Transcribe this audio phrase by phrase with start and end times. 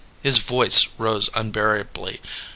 [0.23, 2.19] His voice rose unbearably.